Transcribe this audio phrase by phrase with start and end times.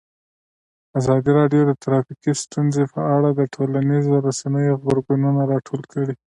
[0.99, 6.13] ازادي راډیو د ټرافیکي ستونزې په اړه د ټولنیزو رسنیو غبرګونونه راټول کړي.